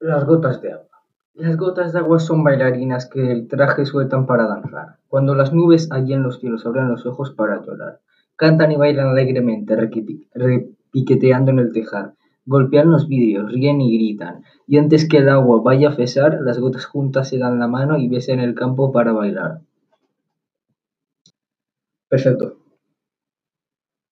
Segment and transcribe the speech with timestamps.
[0.00, 0.88] Las gotas de agua.
[1.34, 4.96] Las gotas de agua son bailarinas que el traje sueltan para danzar.
[5.08, 8.00] Cuando las nubes allí en los cielos abren los ojos para llorar,
[8.36, 12.14] cantan y bailan alegremente, repiqueteando en el tejar.
[12.44, 16.58] Golpean los vidrios, ríen y gritan, y antes que el agua vaya a cesar, las
[16.58, 19.60] gotas juntas se dan la mano y besan el campo para bailar.
[22.08, 22.56] Perfecto.